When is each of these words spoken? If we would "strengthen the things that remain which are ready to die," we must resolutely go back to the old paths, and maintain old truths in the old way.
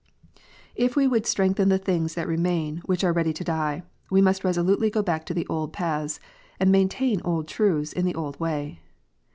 If 0.73 0.95
we 0.95 1.07
would 1.07 1.27
"strengthen 1.27 1.69
the 1.69 1.77
things 1.77 2.15
that 2.15 2.27
remain 2.27 2.77
which 2.85 3.03
are 3.03 3.13
ready 3.13 3.33
to 3.33 3.43
die," 3.43 3.83
we 4.09 4.19
must 4.19 4.43
resolutely 4.43 4.89
go 4.89 5.03
back 5.03 5.27
to 5.27 5.33
the 5.35 5.45
old 5.45 5.73
paths, 5.73 6.19
and 6.59 6.71
maintain 6.71 7.21
old 7.23 7.47
truths 7.47 7.93
in 7.93 8.05
the 8.05 8.15
old 8.15 8.39
way. 8.39 8.79